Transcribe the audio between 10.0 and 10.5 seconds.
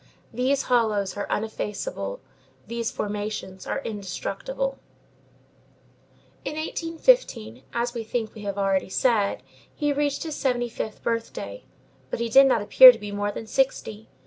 his